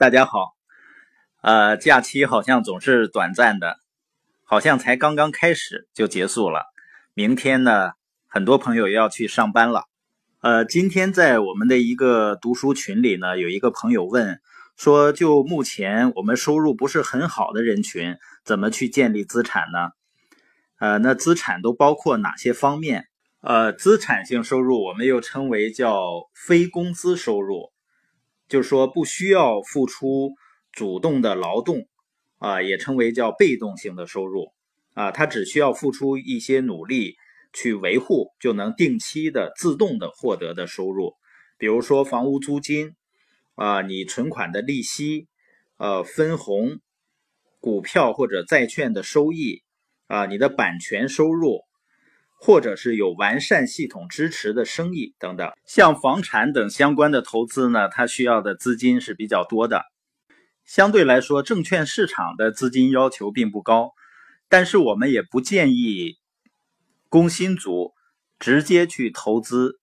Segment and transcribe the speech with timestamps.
[0.00, 0.54] 大家好，
[1.42, 3.80] 呃，假期好像总是短暂的，
[4.44, 6.66] 好像才刚刚开始就结束了。
[7.14, 7.94] 明天呢，
[8.28, 9.86] 很多朋友要去上班了。
[10.40, 14.40] 呃，今天在我们的一个读书群里呢，有一个朋友问
[14.76, 19.90] 说，就目前我们收入不是很好的人群，怎么去建立资产呢？
[20.78, 23.08] 呃，那资产都包括哪些方面？
[23.40, 27.72] 呃，资产性收入我们又称为叫非工资收入。
[28.48, 30.32] 就是说，不需要付出
[30.72, 31.86] 主动的劳动，
[32.38, 34.52] 啊，也称为叫被动性的收入，
[34.94, 37.16] 啊，它只需要付出一些努力
[37.52, 41.14] 去维护，就能定期的自动的获得的收入。
[41.58, 42.94] 比如说房屋租金，
[43.54, 45.28] 啊，你存款的利息，
[45.76, 46.80] 呃，分红、
[47.60, 49.62] 股票或者债券的收益，
[50.06, 51.67] 啊，你的版权收入。
[52.40, 59.84] 或者是有完善系统支持的生意等等，像房产等相关的投资呢，它需要的资金是比较多的。
[60.64, 63.92] 相对来说，证券市场的资金要求并不高，
[64.48, 66.16] 但是我们也不建议
[67.08, 67.92] 工薪族
[68.38, 69.80] 直接去投资，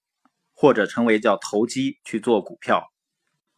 [0.53, 2.91] 或者称为叫投机去做股票，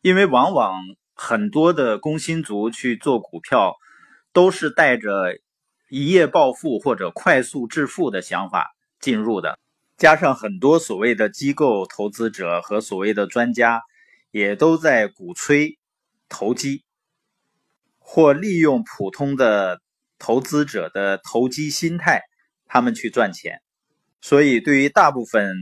[0.01, 0.81] 因为往往
[1.13, 3.75] 很多的工薪族去做股票，
[4.33, 5.37] 都是带着
[5.89, 8.73] 一夜暴富或者快速致富的想法。
[8.99, 9.59] 进入的，
[9.97, 13.81] 加上很多所谓的机构投资者和所谓的专家，
[14.31, 15.77] 也都在鼓吹
[16.29, 16.83] 投机，
[17.99, 19.81] 或利用普通的
[20.19, 22.21] 投资者的投机心态，
[22.65, 23.61] 他们去赚钱。
[24.19, 25.55] 所以，对于大部分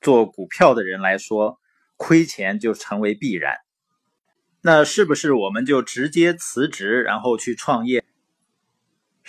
[0.00, 1.58] 做股票的人来说，
[1.96, 3.56] 亏钱就成为必然。
[4.62, 8.04] 那是不是我们就直接辞职，然后去创业？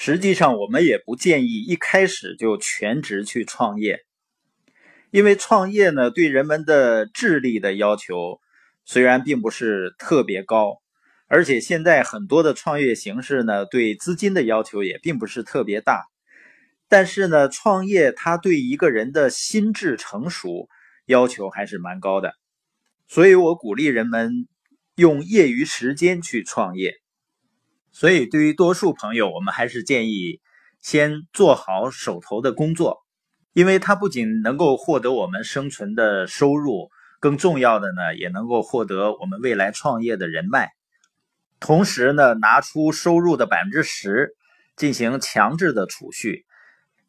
[0.03, 3.99] 实际上，我们也不建议一开始就全职去创业，
[5.11, 8.41] 因为创业呢，对人们的智力的要求
[8.83, 10.81] 虽然并不是特别高，
[11.27, 16.07] 而且现在很多的创业形式呢，对资金的要求也并不是特别大。
[16.89, 20.67] 但是呢，创业它对一个人的心智成熟
[21.05, 22.33] 要求还是蛮高的，
[23.07, 24.47] 所以我鼓励人们
[24.95, 27.00] 用业余时间去创业。
[27.91, 30.39] 所以，对于多数朋友，我们还是建议
[30.79, 32.99] 先做好手头的工作，
[33.53, 40.69] 因为它不仅能够获得我们生存的收入，更重要的呢，也能够获得我们未来创业的人脉。
[41.59, 44.35] 同时呢，拿出收入的百分之十
[44.75, 46.45] 进行强制的储蓄，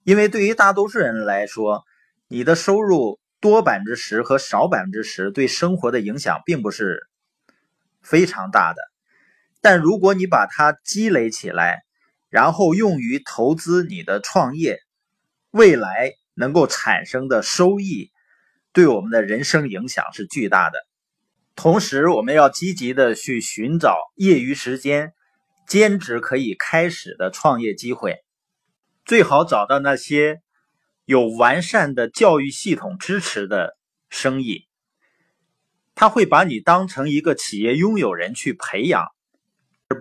[0.03, 1.85] 因为对于大多数人来说，
[2.29, 7.07] 你的收入多百分之十和少百分之十对生活的影响并不是
[8.03, 8.92] 非常大的。
[9.63, 11.85] 但如果你把它积累起来，
[12.29, 14.81] 然后用于投资你的创业，
[15.53, 18.11] 未来能够产生的收益，
[18.73, 20.85] 对我们的人生影响是巨大的。
[21.55, 25.13] 同时，我们要积极的去寻找业余时间、
[25.69, 28.17] 兼职可以开始的创业机会，
[29.05, 30.41] 最好找到那些
[31.05, 33.77] 有完善的教育系统支持的
[34.09, 34.67] 生意，
[35.95, 39.05] 他会把你当成一个企业拥有人去培养。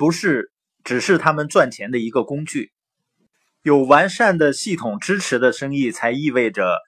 [0.02, 0.52] 不是
[0.84, 2.72] 只是他们赚钱的一个工具。
[3.62, 6.80] 有完善的系统支持的生意，才意味着，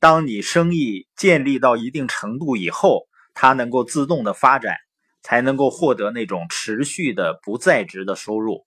[0.00, 4.74] 当你生意建立到一定程度以后，它能够自动的发展，
[5.22, 8.66] 才能够获得那种持续的不在职的收入。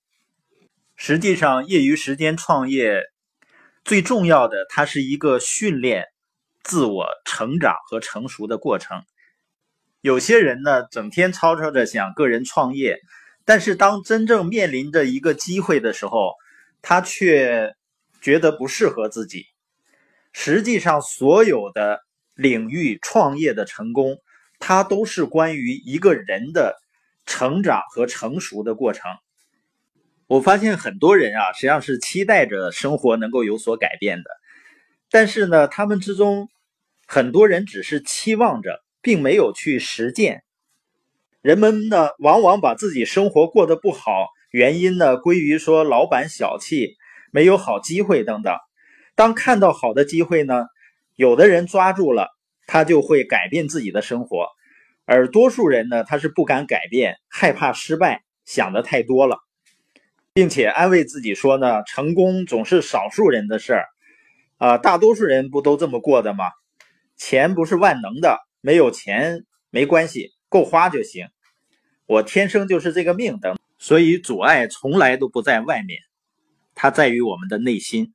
[0.95, 3.03] 实际上，业余时间创业
[3.83, 6.05] 最重要的，它是一个训练
[6.63, 9.03] 自我成长和成熟的过程。
[9.99, 12.97] 有些人呢，整天吵吵着想个人创业。
[13.45, 16.33] 但是当真正面临着一个机会的时候，
[16.81, 17.75] 他却
[18.21, 19.45] 觉得不适合自己。
[20.31, 22.01] 实际上，所有的
[22.35, 24.17] 领域创业的成功，
[24.59, 26.77] 它都是关于一个人的
[27.25, 29.03] 成长和成熟的过程。
[30.27, 34.29] 我发现很多人啊，实际上是期待着生活能够有所改变的，
[35.09, 36.47] 但是呢，他们之中
[37.05, 40.43] 很多人只是期望着，并没有去实践。
[41.41, 46.97] 人们呢，往往把自己生活过得不好，原因呢归于说老板小气，
[47.31, 48.55] 没有好机会等等。
[49.15, 50.67] 当看到好的机会呢，
[51.15, 52.29] 有的人抓住了，
[52.67, 54.45] 他就会改变自己的生活；
[55.05, 59.39] 而多数人呢，他是不敢改变，害怕失败，想的太多了，
[60.33, 63.87] 并且安慰自己说呢，成功总是少数人的事儿，
[64.59, 66.43] 啊，大多数人不都这么过的吗？
[67.17, 70.29] 钱不是万能的，没有钱没关系。
[70.51, 71.29] 够花就行，
[72.05, 76.01] 我天生就是这个命等，所以阻碍从来都不在外面，
[76.75, 78.13] 它在于我们的内心。